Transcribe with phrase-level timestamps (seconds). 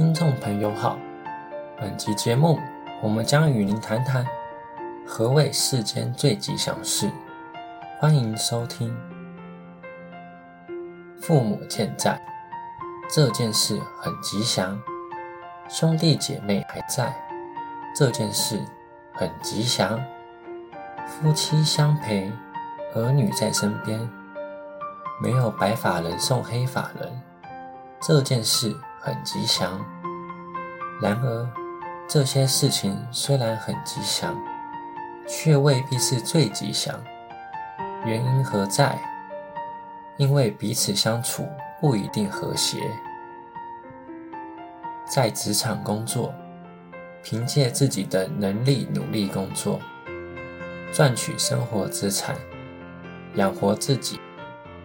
[0.00, 0.98] 听众朋友好，
[1.76, 2.58] 本集节目
[3.02, 4.26] 我们将与您谈谈
[5.06, 7.10] 何谓世间最吉祥事。
[7.98, 8.96] 欢迎收听。
[11.20, 12.18] 父母健在，
[13.10, 14.74] 这件事很吉祥；
[15.68, 17.14] 兄弟姐妹还在，
[17.94, 18.58] 这件事
[19.12, 19.98] 很吉祥；
[21.06, 22.32] 夫妻相陪，
[22.94, 24.00] 儿女在身边，
[25.22, 27.20] 没有白发人送黑发人，
[28.00, 28.74] 这件事。
[29.02, 29.82] 很吉祥，
[31.00, 31.50] 然而
[32.06, 34.38] 这些事情虽然很吉祥，
[35.26, 36.94] 却未必是最吉祥。
[38.04, 39.00] 原因何在？
[40.18, 41.48] 因为彼此相处
[41.80, 42.78] 不一定和谐。
[45.08, 46.34] 在职场工作，
[47.22, 49.80] 凭借自己的能力努力工作，
[50.92, 52.36] 赚取生活资产，
[53.36, 54.20] 养活自己，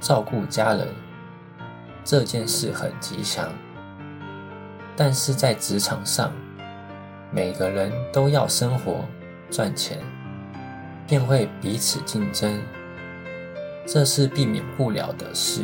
[0.00, 0.88] 照顾家人，
[2.02, 3.48] 这件事很吉祥。
[5.02, 6.30] 但是在职场上，
[7.30, 9.02] 每个人都要生活
[9.50, 9.98] 赚钱，
[11.06, 12.60] 便会彼此竞争，
[13.86, 15.62] 这是避免不了的事。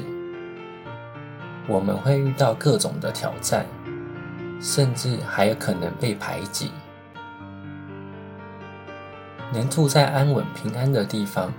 [1.68, 3.66] 我们会遇到各种的挑战，
[4.58, 6.70] 甚至还有可能被排挤。
[9.52, 11.52] 能住在安稳平安的地方，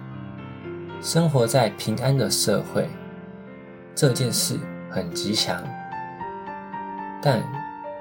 [1.00, 2.90] 生活在平安的社会，
[3.94, 4.58] 这件事
[4.90, 5.64] 很吉祥。
[7.22, 7.40] 但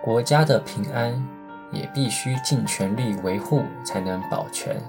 [0.07, 1.21] 国家的平安
[1.73, 4.81] 也必须尽全力维护，才能保全。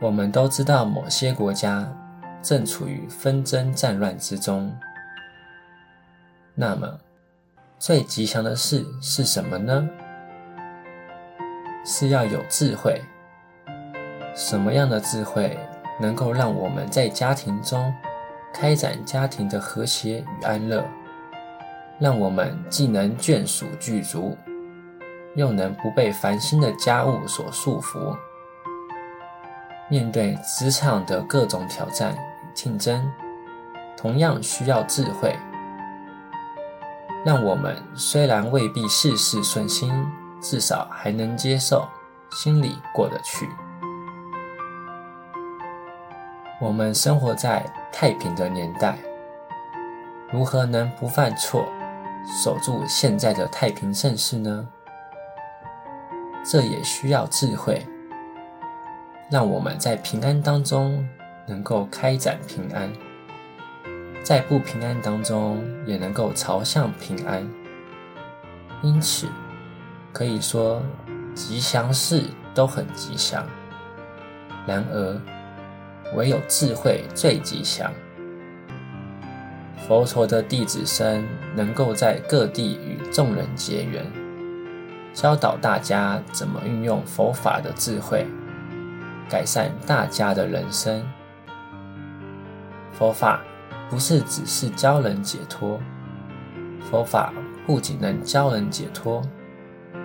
[0.00, 1.92] 我们都知道，某些国家
[2.40, 4.72] 正处于纷争战乱之中。
[6.54, 7.00] 那么，
[7.80, 9.88] 最吉祥的事是什么呢？
[11.84, 13.02] 是要有智慧。
[14.36, 15.58] 什么样的智慧
[16.00, 17.92] 能够让我们在家庭中
[18.54, 20.84] 开展家庭的和谐与安乐？
[22.00, 24.34] 让我们既能眷属具足，
[25.36, 28.16] 又能不被烦心的家务所束缚。
[29.90, 33.06] 面对职场的各种挑战与竞争，
[33.98, 35.36] 同样需要智慧。
[37.22, 39.92] 让我们虽然未必事事顺心，
[40.40, 41.86] 至少还能接受，
[42.30, 43.46] 心里过得去。
[46.62, 48.96] 我们生活在太平的年代，
[50.32, 51.66] 如何能不犯错？
[52.24, 54.68] 守住现在的太平盛世呢？
[56.44, 57.86] 这也需要智慧，
[59.30, 61.06] 让我们在平安当中
[61.46, 62.90] 能够开展平安，
[64.22, 67.46] 在不平安当中也能够朝向平安。
[68.82, 69.28] 因此，
[70.12, 70.82] 可以说
[71.34, 73.46] 吉祥事都很吉祥，
[74.66, 75.20] 然而
[76.14, 77.92] 唯有智慧最吉祥。
[79.90, 84.06] 佛陀的弟子僧能够在各地与众人结缘，
[85.12, 88.24] 教导大家怎么运用佛法的智慧，
[89.28, 91.04] 改善大家的人生。
[92.92, 93.42] 佛法
[93.90, 95.80] 不是只是教人解脱，
[96.88, 97.32] 佛法
[97.66, 99.20] 不仅能教人解脱，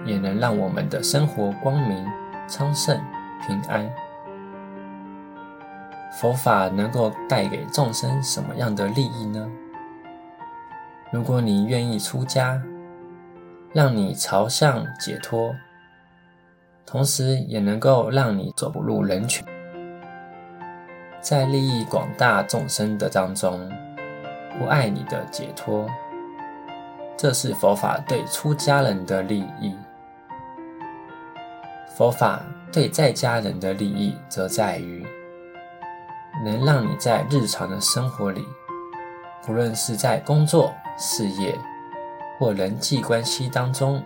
[0.03, 2.03] 也能让我们的生活光明、
[2.49, 2.99] 昌盛、
[3.45, 3.87] 平安。
[6.19, 9.47] 佛法能够带给众生什么样的利益呢？
[11.15, 12.61] 如果你愿意出家，
[13.71, 15.55] 让你朝向解脱，
[16.85, 19.47] 同时也能够让你走入人群，
[21.21, 23.71] 在利益广大众生的当中，
[24.59, 25.89] 不碍你的解脱，
[27.15, 29.73] 这是佛法对出家人的利益。
[31.95, 32.41] 佛法
[32.73, 35.07] 对在家人的利益，则在于
[36.43, 38.45] 能让你在日常的生活里，
[39.45, 41.57] 不论是在工作，事业
[42.37, 44.03] 或人际关系当中，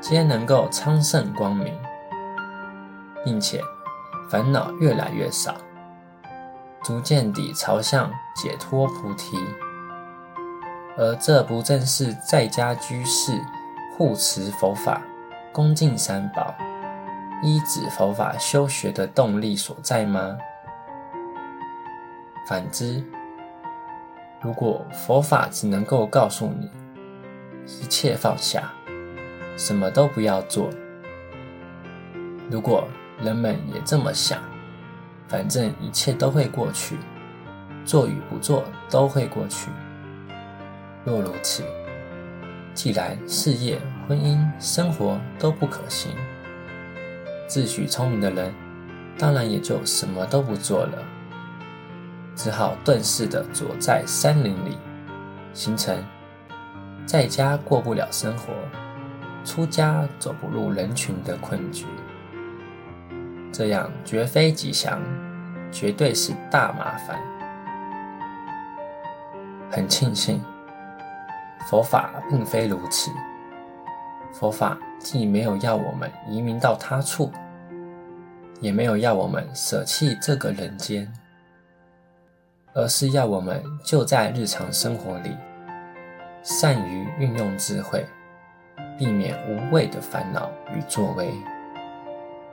[0.00, 1.72] 皆能够昌盛光明，
[3.24, 3.60] 并且
[4.30, 5.54] 烦恼越来越少，
[6.82, 9.36] 逐渐地朝向解脱菩提。
[10.96, 13.40] 而这不正是在家居士
[13.96, 15.02] 护持佛法、
[15.52, 16.54] 恭敬三宝、
[17.42, 20.36] 依止佛法修学的动力所在吗？
[22.46, 23.02] 反之，
[24.44, 26.70] 如果佛法只能够告诉你
[27.64, 28.70] 一切放下，
[29.56, 30.68] 什么都不要做；
[32.50, 32.86] 如果
[33.22, 34.38] 人们也这么想，
[35.28, 36.98] 反正一切都会过去，
[37.86, 39.70] 做与不做都会过去。
[41.06, 41.64] 若如此，
[42.74, 46.12] 既然事业、婚姻、生活都不可行，
[47.46, 48.52] 自诩聪明的人，
[49.16, 50.98] 当然也就什么都不做了。
[52.34, 54.76] 只好遁世的躲在山林里，
[55.52, 55.96] 形成
[57.06, 58.52] 在家过不了生活，
[59.44, 61.86] 出家走不入人群的困局，
[63.52, 65.00] 这样绝非吉祥，
[65.70, 67.18] 绝对是大麻烦。
[69.70, 70.42] 很庆幸，
[71.68, 73.10] 佛法并非如此。
[74.32, 77.30] 佛法既没有要我们移民到他处，
[78.60, 81.12] 也没有要我们舍弃这个人间，
[82.74, 85.30] 而是要我们就在日常生活里，
[86.42, 88.04] 善于运用智慧，
[88.98, 91.30] 避免无谓的烦恼与作为，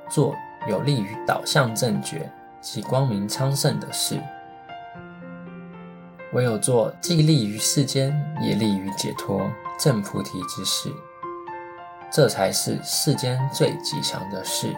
[0.09, 0.35] 做
[0.69, 2.31] 有利于导向正觉
[2.61, 4.21] 及光明昌盛的事。
[6.33, 9.41] 唯有做既利于世间，也利于解脱
[9.79, 10.89] 正菩提之事，
[12.11, 14.73] 这才是世间最吉祥的事。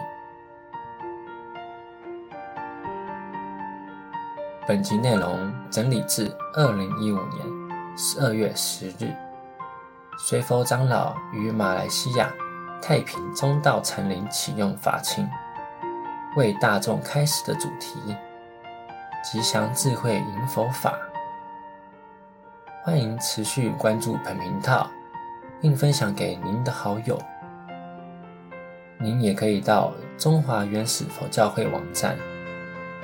[4.66, 9.14] 本集内容整理自二零一五年十二月十日，
[10.18, 12.32] 随佛长老于马来西亚
[12.80, 15.28] 太平中道禅林启用法钦，
[16.38, 18.16] 为大众开示的主题：
[19.22, 20.98] 吉祥智慧迎佛法。
[22.82, 24.88] 欢迎持续关注本频道，
[25.60, 27.20] 并分享给您的好友。
[28.98, 32.16] 您也可以到中华原始佛教会网站，